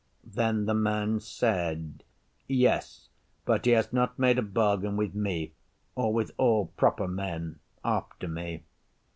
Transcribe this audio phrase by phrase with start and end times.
[0.33, 2.03] Then the Man said,
[2.47, 3.09] 'Yes,
[3.45, 5.53] but he has not made a bargain with me
[5.93, 8.63] or with all proper Men after me.